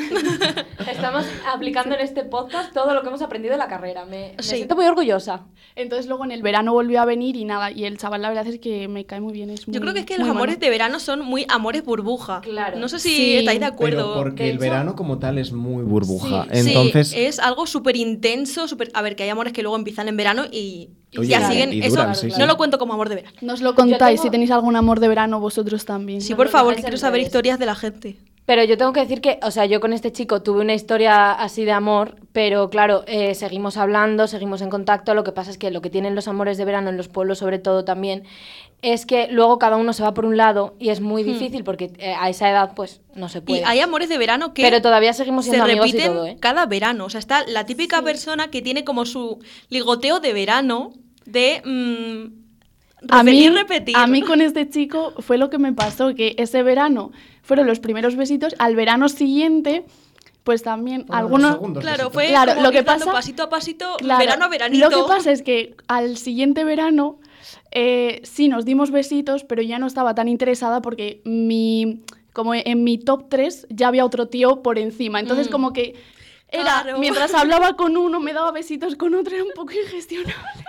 [0.89, 4.06] Estamos aplicando en este podcast todo lo que hemos aprendido en la carrera.
[4.06, 4.56] Me, me Sí.
[4.58, 5.46] siento muy orgullosa.
[5.76, 8.48] Entonces luego en el verano volvió a venir y nada, y el chaval la verdad
[8.48, 9.50] es que me cae muy bien.
[9.50, 12.41] Es Yo creo que es que los amores de verano son muy amores burbuja.
[12.41, 12.78] Claro.
[12.80, 14.15] No sé si Sí, estáis de Pero acuerdo.
[14.15, 16.46] porque De el hecho- verano como tal es muy burbuja.
[16.52, 18.90] Sí, Entonces, es algo súper intenso, súper...
[18.94, 21.74] A ver, que hay amores que luego empiezan en verano y Oye, ya siguen...
[21.74, 23.38] y Eso sí, no lo cuento como amor de verano.
[23.42, 26.22] Nos lo contáis tengo- si tenéis algún amor de verano vosotros también.
[26.22, 28.18] Sí, No por favor, que quiero saber historias de la gente.
[28.48, 31.34] Pero yo tengo que decir que, o sea, yo con este chico tuve una historia
[31.34, 35.14] así de amor, pero claro, eh, seguimos hablando, seguimos en contacto.
[35.14, 37.40] Lo que pasa es que lo que tienen los amores de verano en los pueblos,
[37.40, 38.24] sobre todo también,
[38.82, 41.92] es que luego cada uno se va por un lado y es muy difícil porque
[41.98, 43.66] eh, a esa edad, pues, no se Y puede.
[43.66, 46.38] hay amores de verano que Pero todavía seguimos se siendo amigos y repiten todo, ¿eh?
[46.40, 47.04] cada verano.
[47.04, 50.94] O sea, está la típica persona que tiene como su ligoteo de verano
[51.26, 53.98] de mm, A mí, repetir, repetir.
[53.98, 57.12] a mí con este chico fue lo que me pasó, que ese verano
[57.48, 59.86] fueron los primeros besitos, al verano siguiente,
[60.44, 61.54] pues también algunos...
[61.54, 64.90] segundos Claro, fue Claro, como lo que pasa- pasito a pasito, Claro, verano a veranito.
[64.90, 67.20] Lo que pasa es que al siguiente verano
[67.72, 72.84] eh, sí nos dimos besitos, pero ya no estaba tan interesada porque mi, como en
[72.84, 75.20] mi top 3 ya había otro tío por encima.
[75.20, 75.52] Entonces Mm.
[75.52, 75.96] como que
[76.50, 77.00] era, Claro.
[77.00, 80.64] mientras hablaba con uno, me daba besitos con otro, era un poco ingestionable.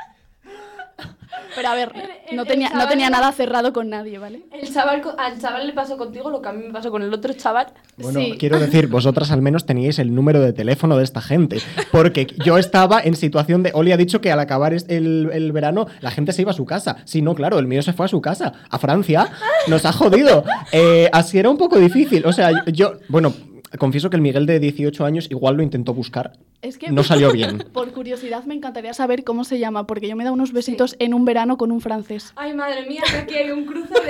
[1.55, 1.92] Pero a ver,
[2.31, 4.42] El- no tenía, no tenía nada cerrado con nadie, ¿vale?
[4.53, 7.12] El chaval, al chaval le pasó contigo lo que a mí me pasó con el
[7.12, 7.68] otro chaval.
[7.96, 8.37] Bueno, Sí.
[8.38, 11.59] quiero decir, vosotras al menos teníais el número de teléfono de esta gente.
[11.90, 13.70] Porque yo estaba en situación de.
[13.74, 16.64] Oli ha dicho que al acabar el, el verano la gente se iba a su
[16.66, 16.96] casa.
[17.05, 19.29] Sí, no, claro, el mío se fue a su casa, a Francia.
[19.68, 20.44] Nos ha jodido.
[20.72, 22.24] Eh, así era un poco difícil.
[22.27, 22.94] O sea, yo.
[23.09, 23.33] Bueno,
[23.76, 26.33] confieso que el Miguel de 18 años igual lo intentó buscar.
[26.62, 27.59] Es que No salió bien.
[27.72, 30.96] Por curiosidad me encantaría saber cómo se llama, porque yo me he dado unos besitos
[30.98, 32.33] en un verano con un francés.
[32.37, 34.09] Ay, madre mía, que aquí hay un cruce de.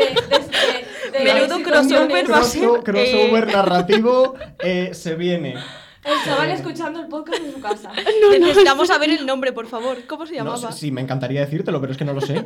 [1.12, 2.26] de, de Menudo situaciones.
[2.28, 5.56] crossover va a ser, Crosso- crossover eh, narrativo eh, se viene.
[6.04, 7.90] El chaval escuchando el podcast en su casa.
[8.40, 9.98] Necesitamos saber el nombre, por favor.
[10.06, 10.72] ¿Cómo se No llamaba?
[10.72, 12.44] sé, sí, me encantaría decírtelo, pero es que no lo sé.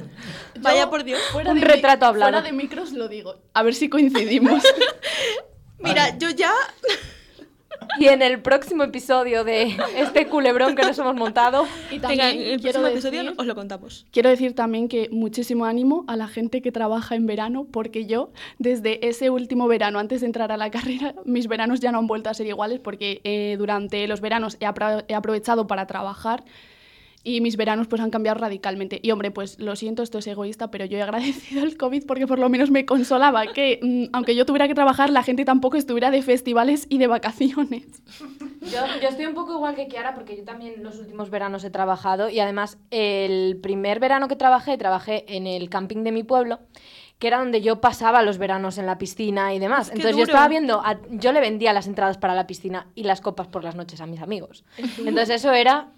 [0.61, 1.21] Vaya Yo, por Dios.
[1.31, 2.33] Fuera Un de retrato hablado.
[2.33, 3.37] Fuera de micros lo digo.
[3.55, 4.63] A ver si coincidimos.
[5.83, 6.53] Mira, yo ya.
[7.99, 12.29] Y en el próximo episodio de este culebrón que nos hemos montado, y Venga, también
[12.31, 14.07] en el próximo decir, episodio os lo contamos.
[14.13, 18.31] quiero decir también que muchísimo ánimo a la gente que trabaja en verano, porque yo,
[18.59, 22.07] desde ese último verano, antes de entrar a la carrera, mis veranos ya no han
[22.07, 26.45] vuelto a ser iguales, porque eh, durante los veranos he, apro- he aprovechado para trabajar
[27.25, 28.99] y mis veranos pues han cambiado radicalmente.
[29.03, 32.27] Y hombre, pues lo siento, esto es egoísta, pero yo he agradecido el COVID porque
[32.27, 35.77] por lo menos me consolaba que, mm, aunque yo tuviera que trabajar, la gente tampoco
[35.77, 37.85] estuviera de festivales y de vacaciones.
[38.63, 41.71] Yo, yo estoy un poco igual que Kiara porque yo también los últimos veranos he
[41.71, 46.61] trabajado y además el primer verano que trabajé, trabajé en el camping de mi pueblo,
[47.19, 49.89] que era donde yo pasaba los veranos en la piscina y demás.
[49.91, 53.21] Entonces yo estaba viendo, a- yo le vendía las entradas para la piscina y las
[53.21, 54.65] copas por las noches a mis amigos.
[54.99, 55.89] Entonces eso era...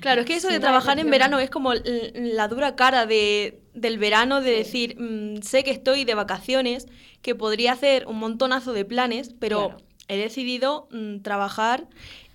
[0.00, 3.98] Claro, es que eso de trabajar en verano es como la dura cara de, del
[3.98, 6.86] verano, de decir, mm, sé que estoy de vacaciones,
[7.22, 9.82] que podría hacer un montonazo de planes, pero Claro.
[10.08, 11.86] he decidido mm, trabajar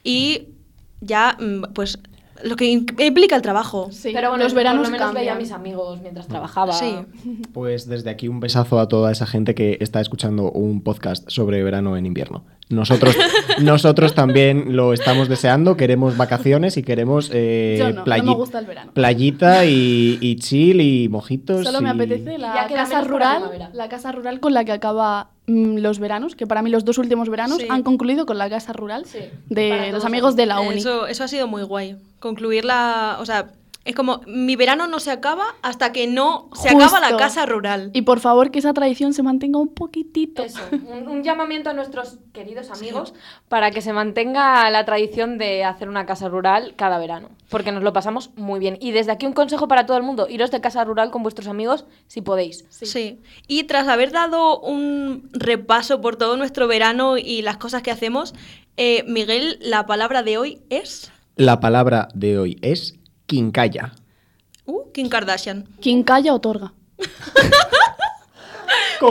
[0.03, 0.47] y
[1.01, 1.99] ya, mm, pues,
[2.43, 3.89] lo que im- implica el trabajo.
[3.91, 6.73] Sí, Pero bueno, los veranos por lo menos veía a mis amigos mientras trabajaba.
[6.73, 6.95] Sí.
[7.53, 11.63] Pues desde aquí un besazo a toda esa gente que está escuchando un podcast sobre
[11.63, 12.43] verano en invierno.
[12.69, 13.15] Nosotros,
[13.61, 18.35] nosotros también lo estamos deseando, queremos vacaciones y queremos eh, Yo no, no playi- me
[18.35, 18.91] gusta el verano.
[18.93, 21.65] playita y, y chill y mojitos.
[21.65, 26.35] Solo me apetece la casa rural, la casa rural con la que acaba los veranos,
[26.35, 27.67] que para mí los dos últimos veranos Sí.
[27.69, 30.77] han concluido con la casa rural Sí, de para los amigos de la uni.
[30.77, 31.97] Eso, eso ha sido muy guay.
[32.19, 33.17] Concluir la...
[33.19, 33.51] O sea,
[33.85, 37.91] es como, mi verano no se acaba hasta que no se acaba la casa rural.
[37.93, 40.41] Y por favor que esa tradición se mantenga un poquitito.
[40.41, 43.13] Eso, un, un llamamiento a nuestros queridos amigos
[43.49, 47.83] para que se mantenga la tradición de hacer una casa rural cada verano, porque nos
[47.83, 48.77] lo pasamos muy bien.
[48.79, 51.47] Y desde aquí un consejo para todo el mundo, iros de casa rural con vuestros
[51.47, 52.65] amigos si podéis.
[52.69, 53.19] Sí.
[53.47, 58.33] Y tras haber dado un repaso por todo nuestro verano y las cosas que hacemos,
[58.77, 61.11] eh, Miguel, la palabra de hoy es...
[61.35, 63.93] La palabra de hoy es quincalla.
[64.65, 65.67] Uh, Kim Kardashian.
[65.81, 66.73] Quien calla otorga.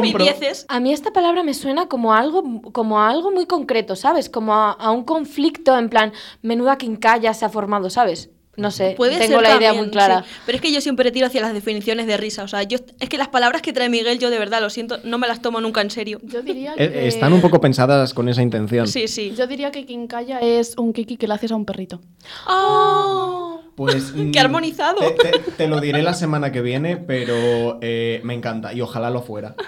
[0.01, 0.65] Mi dieces.
[0.69, 4.31] A mí esta palabra me suena como a algo, como a algo muy concreto, ¿sabes?
[4.31, 8.31] Como a, a un conflicto, en plan, menuda quincalla se ha formado, ¿sabes?
[8.55, 10.25] No sé, Puede tengo ser la idea muy clara.
[10.25, 10.31] sí.
[10.45, 12.43] Pero es que yo siempre tiro hacia las definiciones de risa.
[12.45, 14.99] O sea, yo es que las palabras que trae Miguel, yo de verdad lo siento,
[15.05, 16.21] no me las tomo nunca en serio.
[16.23, 17.09] Yo diría Eh, que...
[17.09, 18.87] Están un poco pensadas con esa intención.
[18.87, 19.33] Sí, sí.
[19.35, 22.03] Yo diría que quien calla es un kiki que le haces a un perrito.
[22.47, 23.63] ¡Oh!
[23.75, 24.99] Pues ¡Qué armonizado!
[25.01, 29.09] Te, te- te lo diré la semana que viene, pero eh, me encanta y ojalá
[29.09, 29.55] lo fuera.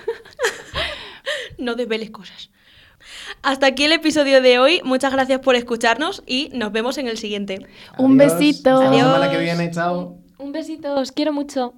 [1.56, 2.50] No desveles cosas.
[3.44, 4.80] Hasta aquí el episodio de hoy.
[4.84, 7.66] Muchas gracias por escucharnos y nos vemos en el siguiente.
[7.98, 8.70] Un besito.
[8.70, 9.12] Hasta la Adiós.
[9.12, 10.16] semana que viene, chao.
[10.38, 11.74] Un besito, os quiero mucho.